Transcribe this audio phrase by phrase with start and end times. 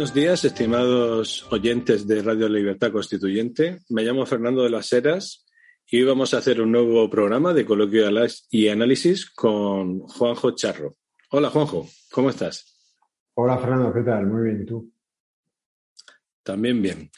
[0.00, 3.80] Buenos días, estimados oyentes de Radio Libertad Constituyente.
[3.90, 5.44] Me llamo Fernando de las Heras
[5.86, 8.06] y hoy vamos a hacer un nuevo programa de coloquio
[8.50, 10.96] y análisis con Juanjo Charro.
[11.32, 12.64] Hola Juanjo, ¿cómo estás?
[13.34, 14.26] Hola Fernando, ¿qué tal?
[14.26, 14.90] Muy bien, ¿y tú?
[16.42, 17.10] También bien.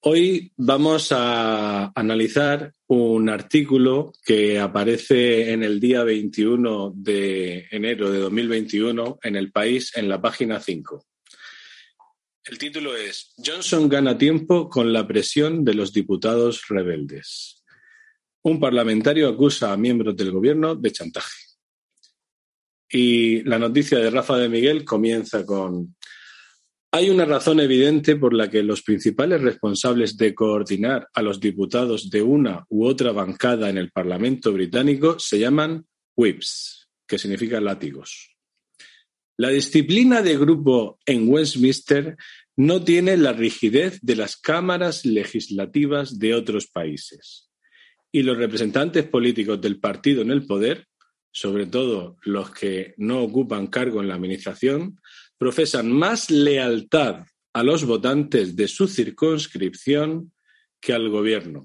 [0.00, 8.18] Hoy vamos a analizar un artículo que aparece en el día 21 de enero de
[8.18, 11.06] 2021 en el país en la página 5.
[12.44, 17.62] El título es Johnson gana tiempo con la presión de los diputados rebeldes.
[18.42, 21.36] Un parlamentario acusa a miembros del gobierno de chantaje.
[22.88, 25.94] Y la noticia de Rafa de Miguel comienza con
[26.92, 32.10] hay una razón evidente por la que los principales responsables de coordinar a los diputados
[32.10, 38.36] de una u otra bancada en el Parlamento británico se llaman whips, que significa látigos.
[39.40, 42.18] La disciplina de grupo en Westminster
[42.56, 47.48] no tiene la rigidez de las cámaras legislativas de otros países.
[48.12, 50.88] Y los representantes políticos del partido en el poder,
[51.32, 55.00] sobre todo los que no ocupan cargo en la administración,
[55.38, 57.24] profesan más lealtad
[57.54, 60.34] a los votantes de su circunscripción
[60.82, 61.64] que al gobierno.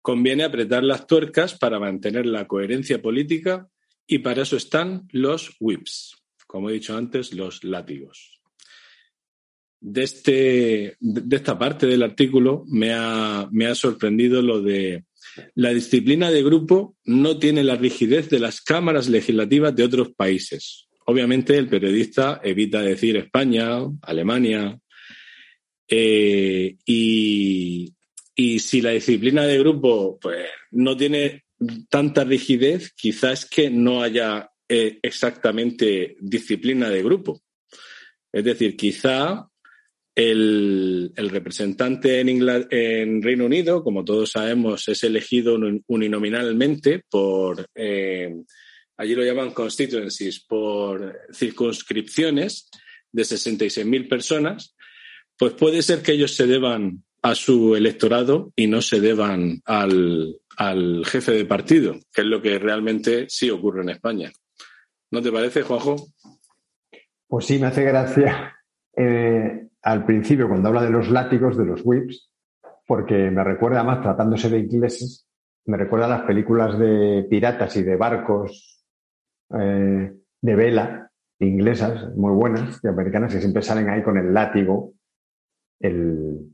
[0.00, 3.68] Conviene apretar las tuercas para mantener la coherencia política
[4.06, 6.17] y para eso están los whips
[6.48, 8.40] como he dicho antes, los látigos.
[9.80, 15.04] De, este, de esta parte del artículo me ha, me ha sorprendido lo de
[15.54, 20.88] la disciplina de grupo no tiene la rigidez de las cámaras legislativas de otros países.
[21.04, 24.78] Obviamente el periodista evita decir España, Alemania,
[25.86, 27.94] eh, y,
[28.34, 31.44] y, si la disciplina de grupo pues, no tiene
[31.88, 37.40] tanta rigidez, quizás que no haya eh, exactamente disciplina de grupo.
[38.30, 39.48] Es decir, quizá
[40.14, 42.28] el, representante en,
[42.70, 48.34] en, Reino Unido, como todos sabemos, es elegido uninominalmente por, eh,
[48.96, 52.68] allí lo llaman constituencies, por circunscripciones
[53.12, 54.74] de 66.000 personas,
[55.38, 61.04] pues puede ser que ellos se deban a su electorado y no se deban al
[61.06, 64.32] jefe de partido, que es lo que realmente sí ocurre en España.
[65.10, 65.96] ¿No te parece, Juanjo?
[67.26, 68.56] Pues sí, me hace gracia
[68.94, 72.30] eh, al principio cuando habla de los látigos, de los whips,
[72.86, 75.26] porque me recuerda más, tratándose de ingleses,
[75.64, 78.84] me recuerda a las películas de piratas y de barcos
[79.58, 81.10] eh, de vela
[81.40, 84.94] inglesas, muy buenas, y americanas, que siempre salen ahí con el látigo,
[85.78, 86.50] el,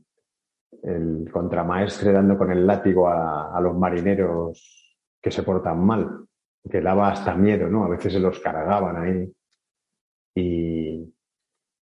[0.83, 6.24] el contramaestre dando con el látigo a los marineros que se portan mal
[6.69, 7.83] que daba hasta miedo, ¿no?
[7.83, 9.31] A veces se los cargaban ahí.
[10.35, 11.13] Y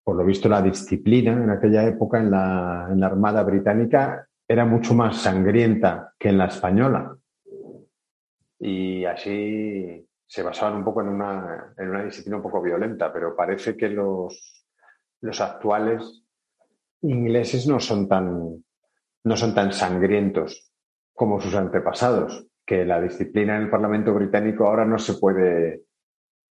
[0.03, 4.65] por lo visto la disciplina en aquella época en la, en la Armada Británica era
[4.65, 7.17] mucho más sangrienta que en la española.
[8.59, 13.35] Y así se basaban un poco en una, en una disciplina un poco violenta, pero
[13.35, 14.65] parece que los,
[15.21, 16.23] los actuales
[17.01, 18.63] ingleses no son tan,
[19.23, 20.71] no son tan sangrientos
[21.13, 25.83] como sus antepasados que la disciplina en el Parlamento británico ahora no se puede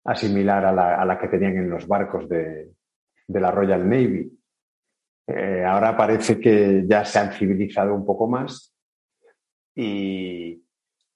[0.04, 2.72] asimilar a la, que tenían en los barcos de,
[3.28, 4.30] la Royal Navy.
[5.26, 8.74] Eh, ahora parece que ya se han civilizado un poco más
[9.74, 10.62] y,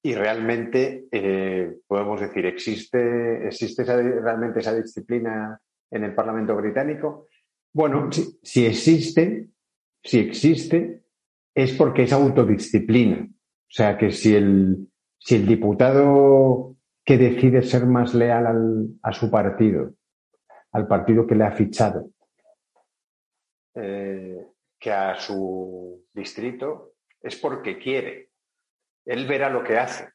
[0.05, 5.59] realmente eh, podemos decir, ¿existe, existe realmente esa disciplina
[5.91, 7.29] en el Parlamento británico?
[7.73, 9.49] Bueno, si, si existe,
[10.03, 11.05] si existe,
[11.55, 13.27] es porque es autodisciplina.
[13.67, 14.89] O sea que si el,
[15.19, 19.95] si el diputado que decide ser más leal a su partido,
[20.73, 22.11] al partido que le ha fichado,
[23.75, 24.47] eh,
[24.79, 28.31] que a su distrito, es porque quiere.
[29.05, 30.09] Él verá lo que hace.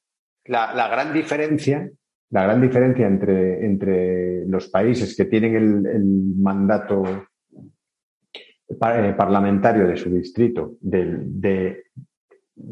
[0.45, 1.90] La, gran diferencia,
[2.31, 7.04] la gran diferencia entre, entre los países que tienen el, mandato
[8.69, 11.84] eh, parlamentario de su distrito, de, de,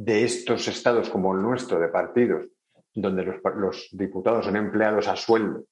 [0.08, 2.48] estos estados como el nuestro, de partidos,
[2.94, 5.66] donde los, los diputados son empleados a sueldo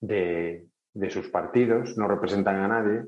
[0.00, 3.04] de, de sus partidos, no representan a nadie,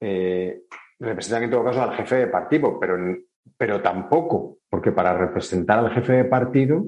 [0.00, 0.62] eh,
[0.98, 2.96] representan en todo caso al jefe de partido, pero,
[3.56, 6.84] pero tampoco, porque para representar al jefe de partido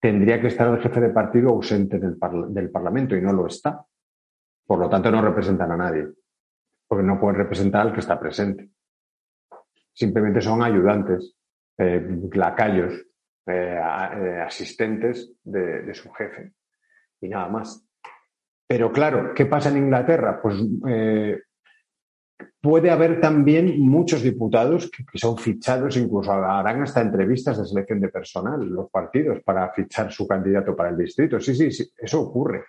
[0.00, 2.16] tendría que estar el jefe de partido ausente del,
[2.48, 3.84] del Parlamento y no lo está.
[4.66, 6.08] Por lo tanto, no representan a nadie,
[6.88, 8.68] porque no pueden representar al que está presente.
[9.96, 11.34] Simplemente son ayudantes,
[11.78, 12.92] eh, lacayos,
[13.46, 13.78] eh,
[14.44, 16.52] asistentes de, su jefe
[17.18, 17.82] y nada más.
[18.68, 20.38] Pero claro, ¿qué pasa en Inglaterra?
[20.42, 20.56] Pues
[20.86, 21.40] eh,
[22.60, 28.10] puede haber también muchos diputados que, son fichados, incluso harán hasta entrevistas de selección de
[28.10, 31.40] personal, los partidos, para fichar su candidato para el distrito.
[31.40, 32.64] Sí, sí, sí eso ocurre.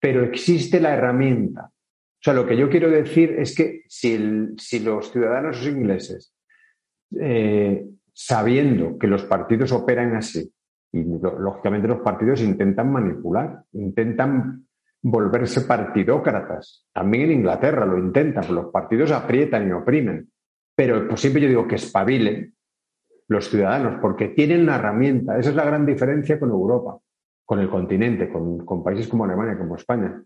[0.00, 1.70] Pero existe la herramienta.
[2.22, 4.16] O sea, lo que yo quiero decir es que si,
[4.78, 6.32] los ciudadanos ingleses,
[7.18, 10.48] eh, sabiendo que los partidos operan así,
[10.92, 14.68] y lógicamente los partidos intentan manipular, intentan
[15.02, 16.86] volverse partidócratas.
[16.92, 20.30] También en Inglaterra lo intentan, los partidos aprietan y oprimen.
[20.76, 22.54] Pero pues siempre yo digo que espabilen
[23.26, 25.38] los ciudadanos, porque tienen una herramienta.
[25.38, 26.98] Esa es la gran diferencia con Europa,
[27.44, 30.22] con el continente, con, países como Alemania, como España,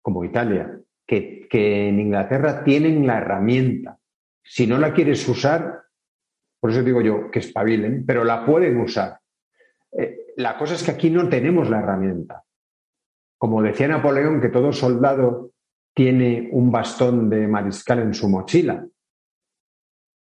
[0.00, 0.78] como Italia,
[1.10, 3.98] que, en Inglaterra tienen la herramienta.
[4.42, 5.82] Si no la quieres usar,
[6.60, 9.18] por eso digo yo que espabilen, pero la pueden usar.
[9.92, 12.44] Eh, la cosa es que aquí no tenemos la herramienta.
[13.36, 15.52] Como decía Napoleón, que todo soldado
[15.94, 18.86] tiene un bastón de mariscal en su mochila.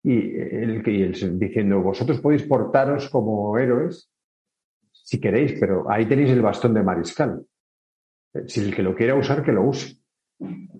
[0.02, 0.82] Y él,
[1.38, 4.10] diciendo, vosotros podéis portaros como héroes
[4.92, 7.46] si queréis, pero ahí tenéis el bastón de mariscal.
[8.34, 10.03] Eh, si el que lo quiera usar, que lo use.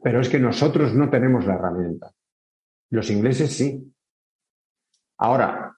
[0.02, 2.12] Pero es que nosotros no tenemos la herramienta.
[2.90, 3.92] Los ingleses sí.
[5.18, 5.74] Ahora,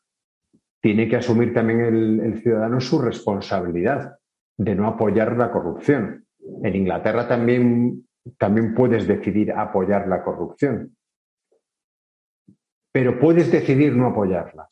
[0.80, 4.18] tiene que asumir también el, ciudadano su responsabilidad
[4.56, 6.26] de no apoyar la corrupción.
[6.62, 8.06] En Inglaterra también,
[8.38, 10.96] también puedes decidir apoyar la corrupción,
[12.92, 14.68] pero puedes decidir no apoyarla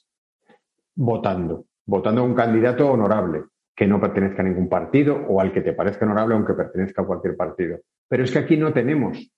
[0.94, 3.44] votando, votando a un candidato honorable
[3.74, 7.06] que no pertenezca a ningún partido o al que te parezca honorable aunque pertenezca a
[7.06, 7.78] cualquier partido.
[8.08, 9.32] Pero es que aquí no tenemos.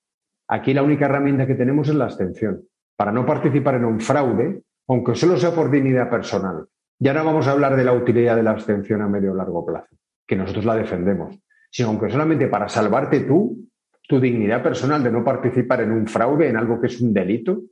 [0.49, 2.63] Aquí la única herramienta que tenemos es la abstención.
[2.97, 6.67] Para no participar en un fraude, aunque solo sea por dignidad personal.
[6.99, 9.65] Ya no vamos a hablar de la utilidad de la abstención a medio o largo
[9.67, 9.97] plazo,
[10.27, 11.39] que nosotros la defendemos,
[11.71, 13.69] sino aunque solamente para salvarte tú,
[14.09, 17.63] tu dignidad personal de no participar en un fraude, en algo que es un delito,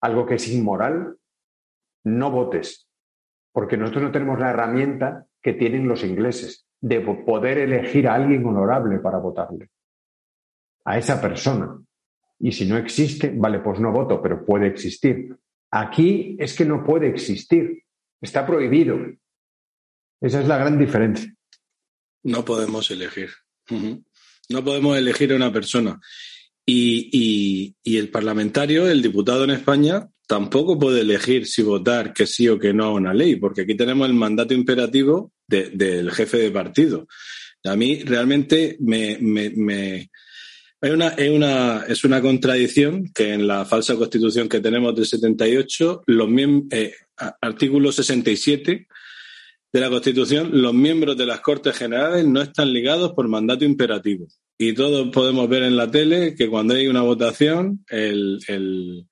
[0.00, 1.16] algo que es inmoral,
[2.04, 2.88] no votes,
[3.52, 8.44] porque nosotros no tenemos la herramienta que tienen los ingleses de poder elegir a alguien
[8.44, 9.70] honorable para votarle,
[10.84, 11.80] a esa persona.
[12.38, 15.36] Y si no existe, vale, pues no voto, pero puede existir.
[15.70, 17.84] Aquí es que no puede existir,
[18.20, 18.98] está prohibido.
[20.20, 21.32] Esa es la gran diferencia.
[22.24, 23.30] No podemos elegir.
[24.48, 26.00] No podemos elegir a una persona.
[26.64, 32.58] Y, el parlamentario, el diputado en España, tampoco puede elegir si votar que sí o
[32.58, 37.06] que no a una ley, porque aquí tenemos el mandato imperativo del jefe de partido.
[37.64, 39.18] A mí realmente me,
[40.80, 46.04] una, es, una, es una contradicción que en la falsa constitución que tenemos del 78,
[46.06, 46.28] los
[46.70, 46.94] eh,
[47.42, 48.86] artículo 67
[49.70, 54.28] de la Constitución, los miembros de las Cortes Generales no están ligados por mandato imperativo.
[54.56, 59.06] Y todos podemos ver en la tele que cuando hay una votación, el,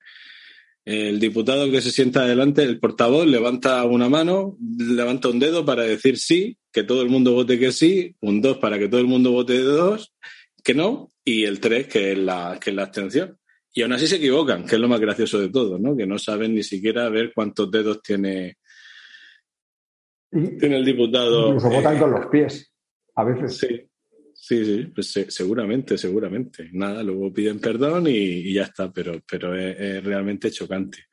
[0.85, 5.83] el diputado que se sienta adelante, el portavoz, levanta una mano, levanta un dedo para
[5.83, 9.07] decir sí, que todo el mundo vote que sí, un dos para que todo el
[9.07, 10.13] mundo vote dos,
[10.63, 13.37] que no, y el 3, que es la, que es la abstención.
[13.73, 15.95] Y aún así se equivocan, que es lo más gracioso de todo, ¿no?
[15.95, 18.57] Que no saben ni siquiera ver cuántos dedos tiene,
[20.29, 21.47] tiene el diputado.
[21.47, 22.71] Incluso votan con los pies,
[23.15, 23.57] a veces.
[23.57, 23.81] Sí,
[24.41, 26.69] sí, sí, pues seguramente, seguramente.
[26.73, 31.05] Nada, luego piden perdón y, ya está, pero, pero es realmente chocante.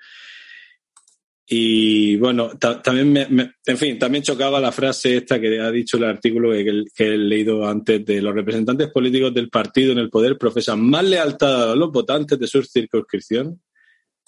[1.50, 6.04] Y bueno, también me, en fin, también chocaba la frase esta que ha dicho el
[6.04, 10.82] artículo que, he leído antes de los representantes políticos del partido en el poder profesan
[10.82, 13.62] más lealtad a los votantes de su circunscripción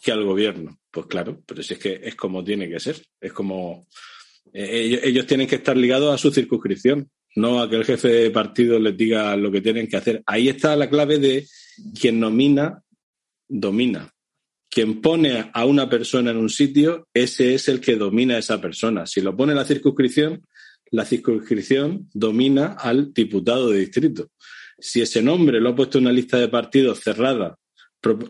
[0.02, 0.78] que al gobierno.
[0.90, 2.96] Pues claro, pero si es que es como tiene que ser.
[3.20, 3.86] Es como
[4.54, 8.30] eh, ellos, tienen que estar ligados a su circunscripción, no a que el jefe de
[8.30, 10.22] partido les diga lo que tienen que hacer.
[10.26, 11.46] Ahí está la clave de
[11.98, 12.82] quien nomina,
[13.48, 14.12] domina.
[14.68, 18.60] quien pone a una persona en un sitio, ese es el que domina a esa
[18.60, 19.04] persona.
[19.04, 20.46] Si lo pone la circunscripción,
[20.92, 24.30] la circunscripción domina al diputado de distrito.
[24.78, 27.56] Si ese nombre lo ha puesto en una lista de partidos cerrada,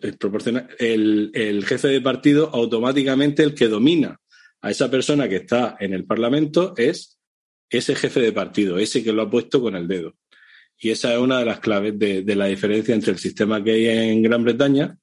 [0.03, 4.19] eh, el, el jefe de partido automáticamente el que domina
[4.63, 7.20] a esa persona que está en el Parlamento es
[7.71, 10.17] ese jefe de partido, ese que lo ha puesto con el dedo.
[10.79, 13.87] Y esa es una de las claves de, la diferencia entre el sistema que hay
[13.87, 14.97] en Gran Bretaña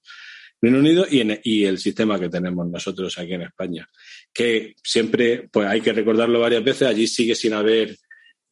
[0.60, 3.88] Reino Unido y, el sistema que tenemos nosotros aquí en España.
[4.34, 7.96] Que siempre, pues hay que recordarlo varias veces, allí sigue sin haber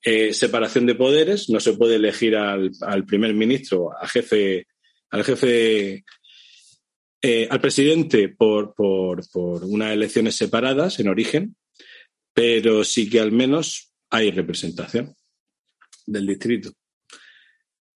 [0.03, 2.71] eh, separación de poderes, no se puede elegir al,
[3.07, 4.67] primer ministro, al jefe,
[5.09, 6.05] al jefe,
[7.23, 11.55] eh, al presidente por, por, por unas elecciones separadas en origen,
[12.35, 15.13] pero sí que al menos hay representación
[16.05, 16.69] del distrito.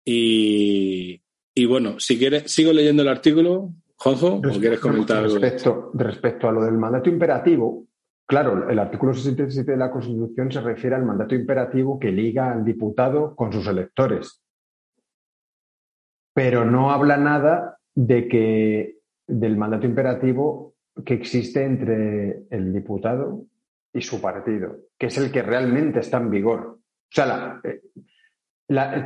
[0.05, 1.23] Y,
[1.55, 3.73] y bueno, si quieres, sigo leyendo el artículo.
[3.97, 5.39] Juanjo, ¿o quieres comentar algo?
[5.39, 7.87] Respecto, respecto a lo del mandato imperativo,
[8.27, 12.65] claro, el artículo 67 de la Constitución se refiere al mandato imperativo que liga al
[12.65, 14.41] diputado con sus electores.
[16.33, 23.45] Pero no habla nada de que del mandato imperativo que existe entre el diputado
[23.93, 26.61] y su partido, que es el que realmente está en vigor.
[26.61, 26.81] O
[27.11, 27.81] sea, eh,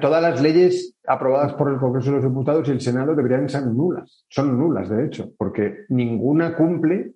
[0.01, 3.67] todas las leyes aprobadas por el Congreso de los Diputados y el Senado deberían ser
[3.67, 4.25] nulas.
[4.29, 7.13] Son nulas, de hecho, porque ninguna cumple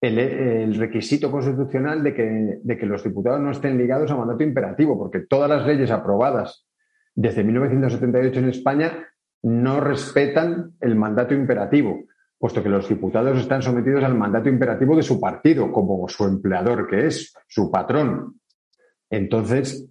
[0.00, 4.96] el, requisito constitucional de que, de que, los diputados no estén ligados a mandato imperativo,
[4.96, 6.66] porque todas las leyes aprobadas
[7.14, 9.08] desde 1978 en España
[9.42, 12.04] no respetan el mandato imperativo,
[12.38, 16.86] puesto que los diputados están sometidos al mandato imperativo de su partido, como su empleador,
[16.86, 18.40] que es su patrón.
[19.08, 19.88] Entonces,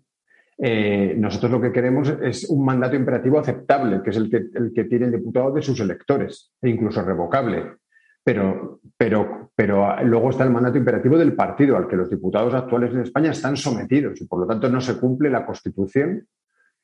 [0.57, 4.71] eh, nosotros lo que queremos es un mandato imperativo aceptable, que es el que, el
[4.73, 7.77] que tiene el diputado de sus electores, e incluso revocable.
[8.23, 12.93] Pero, pero, pero luego está el mandato imperativo del partido, al que los diputados actuales
[12.93, 16.27] en España están sometidos y por lo tanto no se cumple la Constitución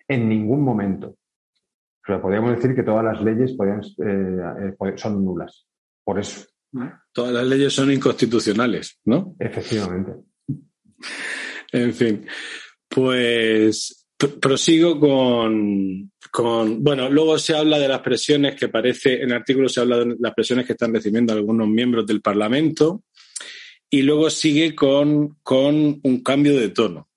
[0.08, 1.16] en ningún momento.
[2.04, 5.68] O sea, podríamos decir que todas las leyes eh, eh, son nulas.
[6.04, 6.46] Por eso.
[7.12, 9.36] Todas las leyes son inconstitucionales, ¿no?
[9.40, 10.14] Efectivamente.
[11.72, 12.26] En fin.
[12.88, 14.02] Pues
[14.40, 16.12] prosigo con,
[16.84, 20.16] Bueno, luego se habla de las presiones que parece, en el artículo se habla de
[20.20, 23.04] las presiones que están recibiendo algunos miembros del Parlamento
[23.90, 27.10] y luego sigue con, con un cambio de tono.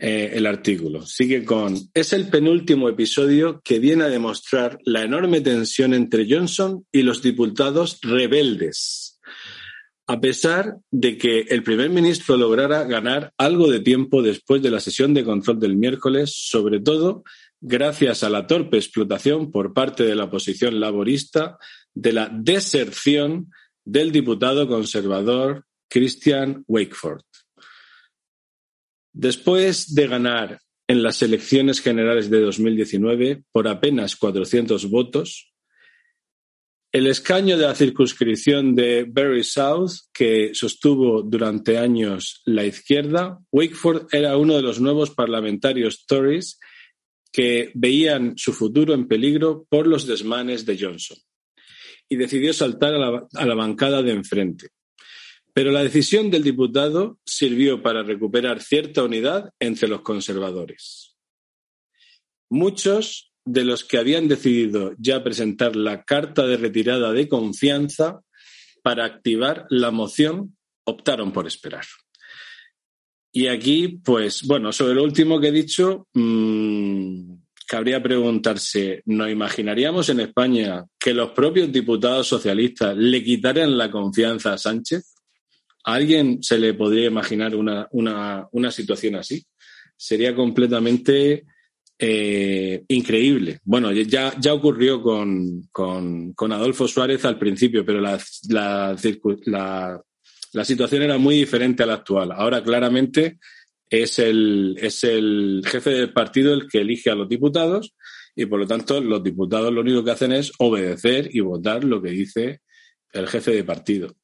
[0.00, 1.04] Eh, el artículo.
[1.04, 6.86] Sigue con, es el penúltimo episodio que viene a demostrar la enorme tensión entre Johnson
[6.92, 9.18] y los diputados rebeldes
[10.08, 14.80] a pesar de que el primer ministro lograra ganar algo de tiempo después de la
[14.80, 17.24] sesión de control del miércoles, sobre todo
[17.60, 21.58] gracias a la torpe explotación por parte de la oposición laborista
[21.92, 23.50] de la deserción
[23.84, 27.27] del diputado conservador Christian Wakeford.
[29.18, 35.52] Después de ganar en las elecciones generales de 2019 por apenas 400 votos,
[36.92, 44.06] el escaño de la circunscripción de Bury South, que sostuvo durante años la izquierda, Wakeford
[44.12, 46.60] era uno de los nuevos parlamentarios Tories
[47.32, 51.18] que veían su futuro en peligro por los desmanes de Johnson
[52.08, 54.68] y decidió saltar a la, a la bancada de enfrente.
[55.58, 61.16] Pero la decisión del diputado sirvió para recuperar cierta unidad entre los conservadores.
[62.48, 68.20] Muchos de los que habían decidido ya presentar la carta de retirada de confianza
[68.84, 71.86] para activar la moción optaron por esperar.
[73.32, 77.32] Y aquí, pues bueno, sobre lo último que he dicho, mmm,
[77.66, 84.52] cabría preguntarse, ¿nos imaginaríamos en España que los propios diputados socialistas le quitaran la confianza
[84.52, 85.17] a Sánchez?
[85.88, 89.46] ¿A alguien se le podría imaginar una, una, una situación así?
[89.96, 91.46] Sería completamente
[91.98, 93.60] eh, increíble.
[93.64, 98.94] Bueno, ya, ya ocurrió con, con, Adolfo Suárez al principio, pero la, la,
[100.52, 102.32] la, situación era muy diferente a la actual.
[102.32, 103.38] Ahora claramente
[103.88, 107.94] es el, es el jefe del partido el que elige a los diputados
[108.36, 112.02] y por lo tanto los diputados lo único que hacen es obedecer y votar lo
[112.02, 112.60] que dice
[113.10, 114.14] el jefe de partido.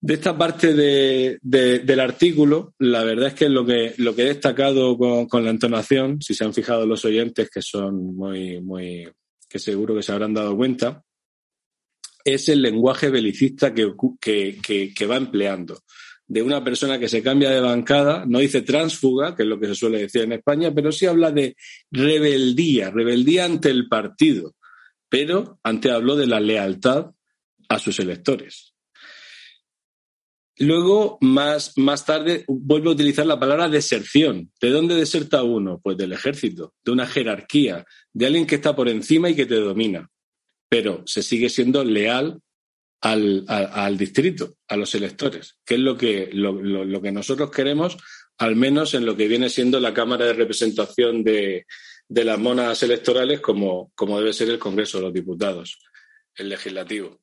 [0.00, 4.96] De esta parte del artículo, la verdad es que lo que, lo que he destacado
[4.96, 9.10] con, la entonación, si se han fijado los oyentes, que son muy, muy,
[9.48, 11.02] que seguro que se habrán dado cuenta,
[12.24, 15.80] es el lenguaje belicista que, que, va empleando.
[16.28, 19.66] De una persona que se cambia de bancada, no dice transfuga, que es lo que
[19.66, 21.56] se suele decir en España, pero sí habla de
[21.90, 24.54] rebeldía, rebeldía ante el partido.
[25.08, 27.10] Pero antes habló de la lealtad
[27.68, 28.74] a sus electores.
[30.60, 34.50] Luego, más, más tarde, vuelve a utilizar la palabra deserción.
[34.60, 35.80] ¿De dónde deserta uno?
[35.82, 39.54] Pues del ejército, de una jerarquía, de alguien que está por encima y que te
[39.54, 40.10] domina.
[40.68, 42.40] Pero se sigue siendo leal
[43.00, 47.96] al, distrito, a los electores, que es lo que, lo, que nosotros queremos,
[48.38, 51.66] al menos en lo que viene siendo la Cámara de Representación de,
[52.08, 55.78] de las monas electorales, como, como debe ser el Congreso de los Diputados,
[56.34, 57.20] el legislativo.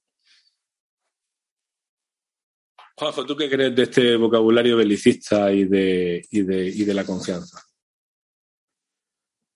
[2.98, 7.04] Juanjo, ¿tú qué crees de este vocabulario belicista y de, y de, y de la
[7.04, 7.60] confianza?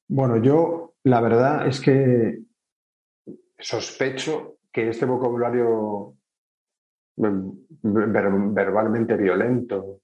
[0.10, 2.40] Bueno, yo la verdad es que
[3.58, 6.16] sospecho que este vocabulario
[7.16, 10.02] verbalmente violento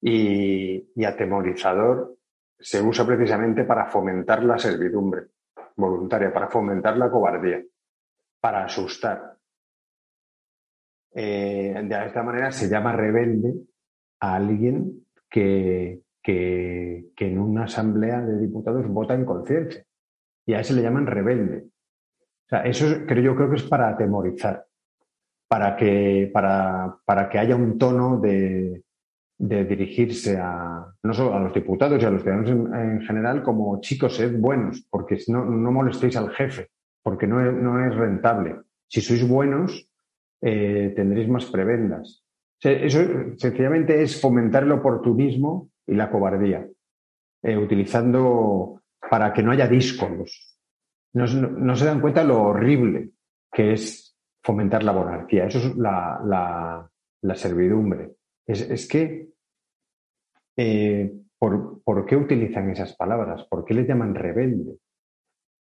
[0.00, 2.16] y, atemorizador
[2.58, 5.28] se usa precisamente para fomentar la servidumbre
[5.76, 7.62] voluntaria, para fomentar la cobardía,
[8.40, 9.35] para asustar.
[11.18, 13.54] Eh, de esta manera se llama rebelde
[14.20, 19.82] a alguien que, que, en una asamblea de diputados vota en conciencia.
[20.44, 21.68] Y a ese le llaman rebelde.
[22.44, 24.66] O sea, eso creo, yo creo que es para atemorizar,
[25.48, 28.84] para que, para, para que haya un tono de,
[29.38, 33.80] de dirigirse a no solo a los diputados y a los ciudadanos en, general como
[33.80, 36.68] chicos, sed buenos, porque no, no molestéis al jefe,
[37.02, 38.56] porque no es, no es rentable.
[38.86, 39.88] Si sois buenos,
[40.40, 42.24] eh, tendréis más prebendas.
[42.60, 43.00] eso
[43.36, 46.66] sencillamente es fomentar el oportunismo y la cobardía,
[47.42, 50.56] eh, utilizando para que no haya discos
[51.16, 53.10] no, se dan cuenta lo horrible
[53.50, 55.46] que es fomentar la monarquía.
[55.46, 56.90] Eso es la,
[57.34, 58.16] servidumbre.
[58.46, 59.30] Es, que,
[60.56, 63.44] eh, por, qué utilizan esas palabras?
[63.48, 64.76] ¿Por qué les llaman rebelde?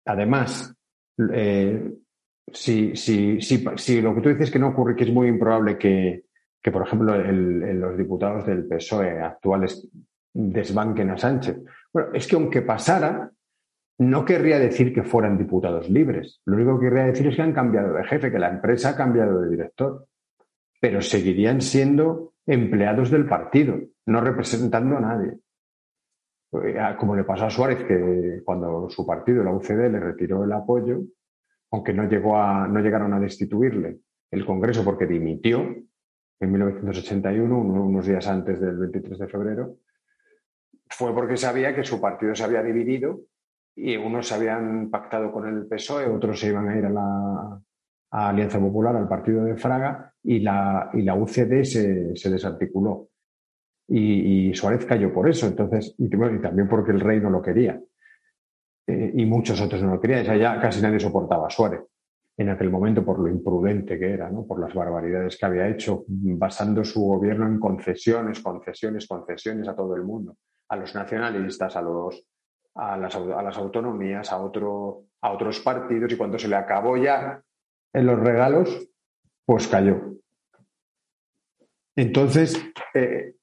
[0.06, 0.76] Además,
[2.54, 6.24] si, si, lo que tú dices que no ocurre, que es muy improbable que,
[6.72, 9.88] por ejemplo, los diputados del PSOE actuales
[10.34, 11.58] desbanquen a Sánchez.
[11.92, 13.32] Bueno, es que aunque pasara,
[14.00, 16.42] no querría decir que fueran diputados libres.
[16.46, 18.96] Lo único que querría decir es que han cambiado de jefe, que la empresa ha
[18.96, 20.06] cambiado de director.
[20.80, 25.40] Pero seguirían siendo empleados del partido, no representando a nadie.
[26.64, 30.52] Eh, como le pasó a Suárez, que cuando su partido, la UCD, le retiró el
[30.54, 31.02] apoyo,
[31.72, 34.00] aunque no, llegó a, no llegaron a destituirle
[34.32, 35.76] el Congreso porque dimitió
[36.42, 39.78] en 1981, unos días antes del 23 de febrero,
[40.90, 43.22] fue porque sabía que su partido se había dividido
[43.76, 47.62] y unos se habían pactado con el PSOE, otros se iban a ir a la
[48.12, 53.10] Alianza Popular, al partido de Fraga, y la, y la UCD se, desarticuló.
[53.88, 57.82] Y, Suárez cayó por eso, entonces, y, también porque el rey no lo quería.
[58.90, 60.26] Eh, y muchos otros no lo querían.
[60.26, 61.82] Ya, ya casi nadie soportaba a Suárez
[62.38, 64.48] en aquel momento por lo imprudente que era, ¿no?
[64.48, 69.94] por las barbaridades que había hecho, basando su gobierno en concesiones, concesiones, concesiones a todo
[69.96, 70.38] el mundo,
[70.70, 72.26] a los nacionalistas, a los
[72.76, 76.96] a las, a las autonomías, a, otro, a otros partidos y cuando se le acabó
[76.96, 77.42] ya
[77.94, 78.88] en los regalos,
[79.46, 80.16] pues cayó.
[81.98, 83.34] Entonces, eh,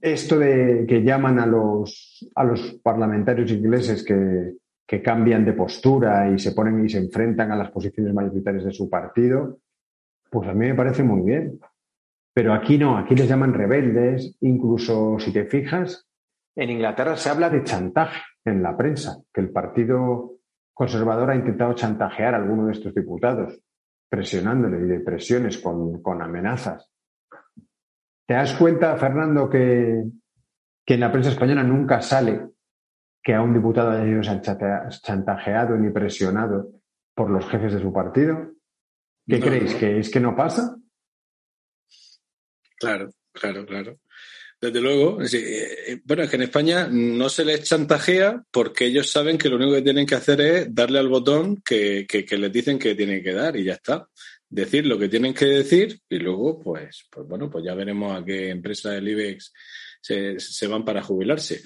[0.00, 4.54] esto de que llaman a los, a los parlamentarios ingleses que,
[4.86, 8.72] que, cambian de postura y se ponen y se enfrentan a las posiciones mayoritarias de
[8.72, 9.58] su partido,
[10.30, 11.58] pues a mí me parece muy bien.
[12.32, 16.06] Pero aquí no, aquí les llaman rebeldes, incluso si te fijas,
[16.56, 20.40] en Inglaterra se habla de chantaje en la prensa, que el Partido
[20.74, 23.60] Conservador ha intentado chantajear a alguno de estos diputados,
[24.08, 26.90] presionándole y de presiones con, amenazas.
[28.30, 30.04] ¿Te das cuenta, Fernando, que,
[30.86, 32.50] que en la prensa española nunca sale
[33.20, 34.40] que a un diputado haya sido
[35.02, 36.70] chantajeado ni presionado
[37.12, 38.52] por los jefes de su partido?
[39.26, 39.74] ¿Qué creéis?
[39.74, 40.76] ¿Que es que no pasa?
[42.78, 43.98] Claro, claro, claro.
[44.60, 45.18] Desde luego.
[45.22, 49.56] Eh, bueno, es que en España no se les chantajea porque ellos saben que lo
[49.56, 53.32] único que tienen que hacer es darle al botón que, les dicen que tienen que
[53.32, 54.08] dar y ya está.
[54.50, 58.24] Decir lo que tienen que decir y luego, pues, pues bueno, pues ya veremos a
[58.24, 59.52] qué empresa del IBEX
[60.02, 61.62] se, van para jubilarse.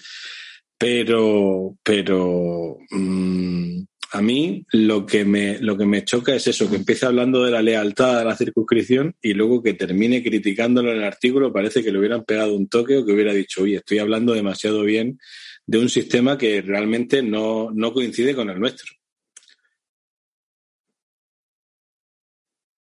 [0.77, 6.77] Pero, pero, mm, a mí lo que me, lo que me choca es eso, que
[6.77, 11.05] empiece hablando de la lealtad a la circunscripción y luego que termine criticándolo en el
[11.05, 14.35] artículo, parece que le hubieran pegado un toque o que hubiera dicho, oye, estoy hablando
[14.35, 15.18] demasiado bien
[15.66, 18.92] de un sistema que realmente no, no coincide con el nuestro.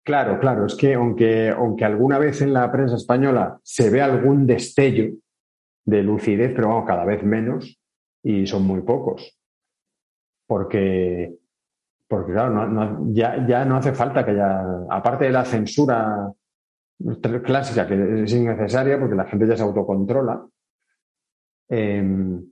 [0.04, 4.46] Claro, claro, es que aunque, aunque alguna vez en la prensa española se ve algún
[4.46, 5.14] destello
[5.86, 7.80] de lucidez, pero vamos, cada vez menos
[8.22, 9.38] y son muy pocos
[10.46, 11.34] porque,
[12.08, 16.32] porque claro, ya, ya no hace falta que haya, aparte de la censura
[17.44, 20.46] clásica, que es innecesaria porque la gente ya se autocontrola,
[21.70, 22.46] em,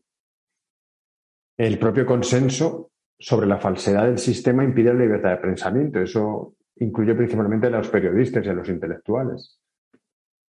[1.57, 5.99] el propio consenso sobre la falsedad del sistema impide la libertad de pensamiento.
[5.99, 9.59] Eso incluye principalmente a los periodistas y a los intelectuales.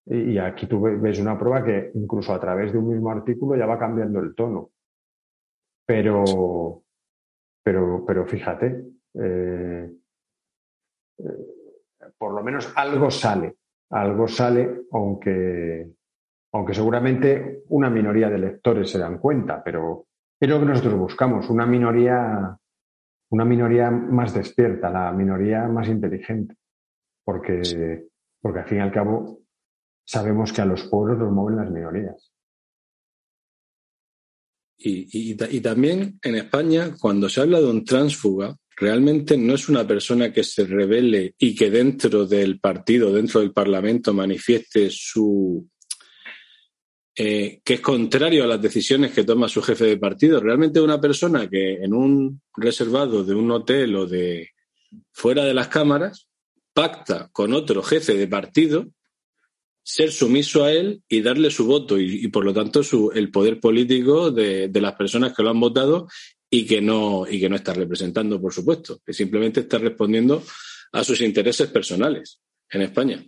[0.06, 3.66] Y aquí tú ves una prueba que incluso a través de un mismo artículo ya
[3.66, 4.70] va cambiando el tono.
[5.87, 6.82] Pero,
[7.62, 8.84] pero, pero fíjate,
[9.14, 9.90] eh,
[11.18, 11.46] eh,
[12.18, 13.56] por lo menos algo sale,
[13.90, 15.90] algo sale, aunque,
[16.52, 20.06] aunque seguramente una minoría de lectores se dan cuenta, pero
[20.40, 22.58] es lo que nosotros buscamos, una minoría,
[23.35, 26.55] una minoría más despierta, la minoría más inteligente,
[27.25, 28.07] porque,
[28.40, 29.40] porque al fin y al cabo
[30.07, 32.33] sabemos que a los pueblos los mueven las minorías.
[34.79, 39.85] Y, y, también en España, cuando se habla de un tránsfuga, realmente no es una
[39.85, 45.68] persona que se revele y que dentro del partido, dentro del Parlamento, manifieste su.
[47.16, 50.40] Eh, que es contrario a las decisiones que toma su jefe de partido.
[50.40, 54.50] Realmente una persona que en un reservado de un hotel o de
[55.12, 56.29] fuera de las cámaras
[56.72, 58.88] pacta con otro jefe de partido
[59.85, 63.61] ser sumiso a él y darle su voto y, por lo tanto su, el poder
[63.61, 66.09] político de, las personas que lo han votado
[66.50, 70.42] y que no y que no está representando, por supuesto, que simplemente está respondiendo
[70.92, 73.24] a sus intereses personales en España.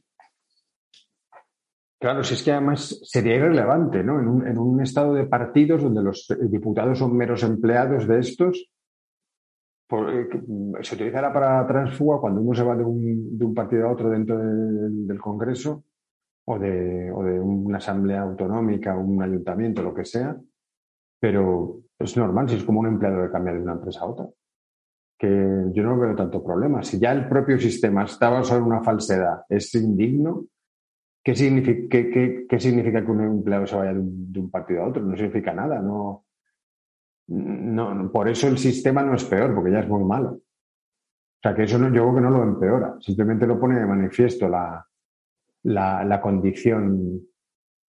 [1.99, 4.21] Claro, si es que además sería irrelevante, ¿no?
[4.21, 8.71] En un, estado de partidos donde los diputados son meros empleados de estos,
[9.91, 10.29] eh,
[10.83, 14.37] se utilizará para transfuga cuando uno se va de un, de partido a otro dentro
[14.39, 15.85] del Congreso
[16.45, 20.37] o de, de una asamblea autonómica, un ayuntamiento, lo que sea,
[21.19, 24.27] pero es normal si es como un empleado que cambia de una empresa a otra.
[25.19, 25.29] Que
[25.73, 26.83] yo no veo tanto problema.
[26.83, 30.45] Si ya el propio sistema está basado en una falsedad, es indigno,
[31.27, 35.03] ¿qué significa, qué, qué, significa que un empleado se vaya de un, partido a otro?
[35.03, 35.83] No significa nada.
[35.83, 36.25] No,
[37.27, 40.29] no, por eso el sistema no es peor, porque ya es muy malo.
[40.35, 43.87] O sea, que eso no, yo creo que no lo empeora, simplemente lo pone de
[43.87, 44.87] manifiesto la,
[45.65, 47.23] la, condición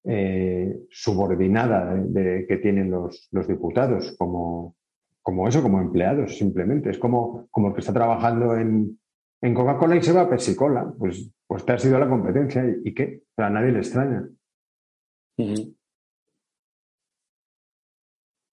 [0.04, 4.76] eh, subordinada de, que tienen los, los diputados como,
[5.24, 6.91] como, eso, como empleados, simplemente.
[6.91, 9.00] Es como, como el que está trabajando en,
[9.43, 10.93] en Coca-Cola y se va a Pepsi-Cola.
[10.97, 12.63] Pues, pues te ha sido la competencia.
[12.84, 13.23] ¿Y, qué?
[13.36, 14.25] A nadie le extraña.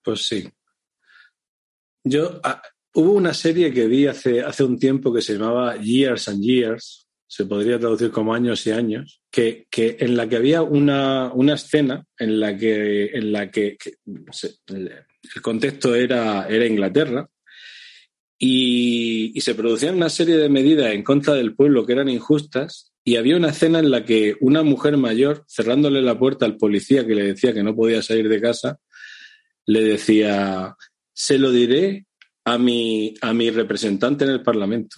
[0.03, 0.49] Pues sí.
[2.03, 2.61] Yo, ah,
[2.95, 7.07] hubo una serie que vi hace, hace un tiempo que se llamaba Years and Years,
[7.25, 11.55] se podría traducir como años y años, que, que en la que había una, una,
[11.55, 17.29] escena en la que, en la que, el contexto era, era Inglaterra
[18.43, 23.17] y, se producían una serie de medidas en contra del pueblo que eran injustas y
[23.17, 27.15] había una escena en la que una mujer mayor, cerrándole la puerta al policía que
[27.15, 28.81] le decía que no podía salir de casa,
[29.67, 30.75] le decía,
[31.13, 32.07] se lo diré
[32.45, 34.97] a mi, a mi representante en el Parlamento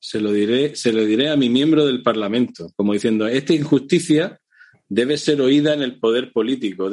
[0.00, 4.40] se lo diré, se lo diré a mi miembro del Parlamento, como diciendo, esta injusticia
[4.88, 6.90] debe ser oída en el poder político.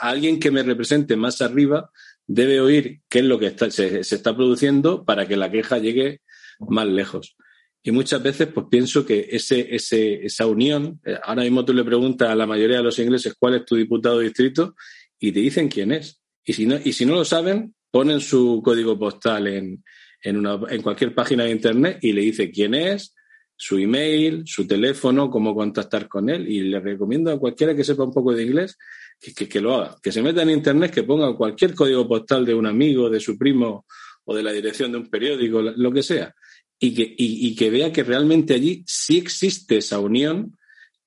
[0.00, 1.90] alguien que me represente más arriba
[2.28, 6.20] debe oír qué es lo que se, está produciendo para que la queja llegue
[6.60, 7.36] más lejos.
[7.82, 12.34] Y muchas veces pues pienso que esa unión, eh, ahora mismo tú le preguntas a
[12.34, 14.76] la mayoría de los ingleses cuál es tu diputado distrito
[15.18, 16.20] y te dicen quién es.
[16.44, 19.82] Y si no, y si no lo saben, ponen su código postal en,
[20.22, 23.14] en, una, en cualquier página de Internet y le dice quién es,
[23.56, 26.46] su email, su teléfono, cómo contactar con él.
[26.46, 28.76] Y le recomiendo a cualquiera que sepa un poco de inglés
[29.20, 32.54] que, que, lo haga, que se meta en Internet, que ponga cualquier código postal de
[32.54, 33.86] un amigo, de su primo
[34.24, 36.34] o de la dirección de un periódico, lo que sea,
[36.78, 40.56] y que, y, que vea que realmente allí sí existe esa unión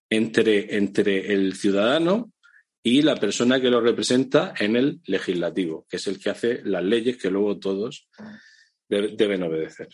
[0.10, 2.34] entre, entre el ciudadano
[2.84, 6.84] y la persona que lo representa en el legislativo, que es el que hace las
[6.84, 8.10] leyes que luego todos
[8.90, 9.88] deben obedecer.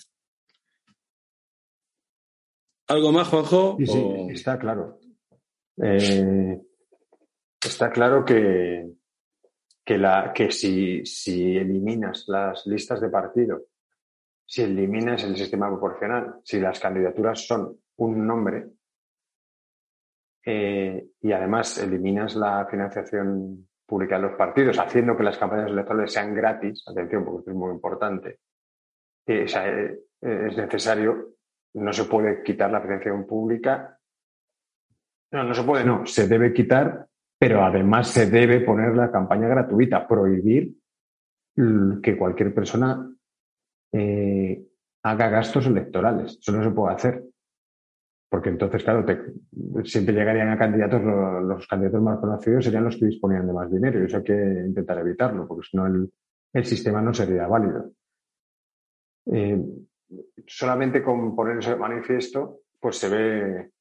[2.88, 3.76] ¿Algo más, Juanjo?
[3.80, 5.00] Sí, sí, está claro.
[5.84, 6.58] Eh,
[7.78, 8.90] está claro que,
[9.86, 13.66] que, la, que si, si eliminas las listas de partido,
[14.44, 18.68] si eliminas el sistema proporcional, si las candidaturas son un nombre
[20.44, 26.12] eh, y además eliminas la financiación pública de los partidos, haciendo que las campañas electorales
[26.12, 28.40] sean gratis, atención, porque esto es muy importante,
[29.28, 29.46] eh,
[30.20, 31.36] es necesario,
[31.76, 34.00] no se puede quitar la financiación pública.
[35.32, 37.07] No, no se puede, no, se debe quitar,
[37.40, 40.76] pero además se debe poner la campaña gratuita, prohibir
[41.56, 43.12] que cualquier persona
[43.92, 44.64] eh,
[45.04, 46.38] haga gastos electorales.
[46.40, 47.24] Eso no se puede hacer.
[48.30, 49.06] Porque entonces, claro,
[49.86, 54.02] siempre llegarían a candidatos, los, candidatos más conocidos serían los que disponían de más dinero
[54.02, 57.92] y eso hay que intentar evitarlo, porque si no el, sistema no sería válido.
[59.28, 59.64] Eh,
[60.46, 63.72] solamente con poner eso de manifiesto, pues se ve,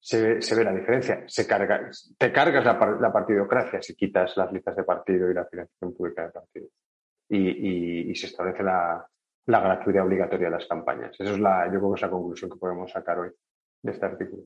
[0.00, 1.24] se ve, la diferencia.
[1.26, 5.94] Se carga, te cargas la, partidocracia si quitas las listas de partido y la financiación
[5.94, 6.68] pública de partido.
[7.28, 9.06] Y, se establece la,
[9.46, 11.14] la, gratuidad obligatoria de las campañas.
[11.18, 13.30] Esa es la, yo creo que es la conclusión que podemos sacar hoy
[13.82, 14.42] de este artículo.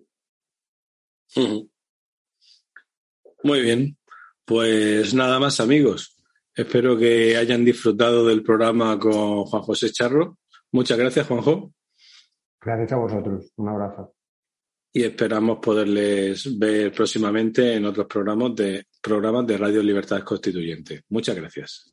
[3.42, 3.96] Muy bien.
[4.44, 6.22] Pues nada más, amigos.
[6.54, 10.38] Espero que hayan disfrutado del programa con Juan José Charro.
[10.72, 11.72] Muchas gracias, Juanjo.
[12.60, 13.52] Gracias a vosotros.
[13.56, 14.13] Un abrazo.
[14.96, 21.02] Y esperamos poderles ver próximamente en otros programas de, programas de Radio Libertad Constituyente.
[21.08, 21.92] Muchas gracias.